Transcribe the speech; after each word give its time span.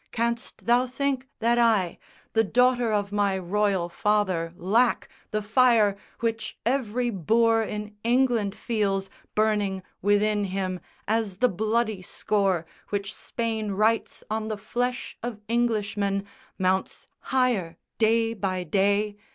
Canst 0.11 0.65
thou 0.65 0.87
think 0.87 1.27
that 1.41 1.59
I, 1.59 1.99
The 2.33 2.43
daughter 2.43 2.91
of 2.91 3.11
my 3.11 3.37
royal 3.37 3.87
father, 3.87 4.51
lack 4.57 5.07
The 5.29 5.43
fire 5.43 5.95
which 6.21 6.57
every 6.65 7.11
boor 7.11 7.61
in 7.61 7.95
England 8.03 8.55
feels 8.55 9.11
Burning 9.35 9.83
within 10.01 10.45
him 10.45 10.79
as 11.07 11.37
the 11.37 11.49
bloody 11.49 12.01
score 12.01 12.65
Which 12.89 13.13
Spain 13.13 13.73
writes 13.73 14.23
on 14.27 14.47
the 14.47 14.57
flesh 14.57 15.19
of 15.21 15.39
Englishmen 15.47 16.25
Mounts 16.57 17.07
higher 17.19 17.77
day 17.99 18.33
by 18.33 18.63
day? 18.63 19.17